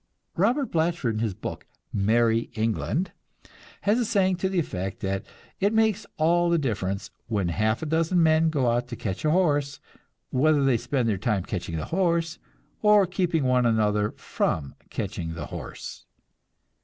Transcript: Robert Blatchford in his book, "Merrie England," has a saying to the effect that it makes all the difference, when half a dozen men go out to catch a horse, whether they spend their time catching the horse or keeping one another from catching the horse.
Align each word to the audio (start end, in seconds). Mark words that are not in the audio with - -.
Robert 0.35 0.71
Blatchford 0.71 1.13
in 1.13 1.19
his 1.19 1.35
book, 1.35 1.67
"Merrie 1.93 2.49
England," 2.57 3.11
has 3.81 3.99
a 3.99 4.03
saying 4.05 4.37
to 4.37 4.49
the 4.49 4.57
effect 4.57 5.01
that 5.01 5.23
it 5.59 5.75
makes 5.75 6.07
all 6.17 6.49
the 6.49 6.57
difference, 6.57 7.11
when 7.27 7.49
half 7.49 7.83
a 7.83 7.85
dozen 7.85 8.23
men 8.23 8.49
go 8.49 8.71
out 8.71 8.87
to 8.87 8.95
catch 8.95 9.23
a 9.23 9.29
horse, 9.29 9.79
whether 10.31 10.65
they 10.65 10.77
spend 10.77 11.07
their 11.07 11.19
time 11.19 11.43
catching 11.45 11.77
the 11.77 11.85
horse 11.85 12.39
or 12.81 13.05
keeping 13.05 13.43
one 13.43 13.67
another 13.67 14.09
from 14.17 14.73
catching 14.89 15.35
the 15.35 15.45
horse. 15.45 16.07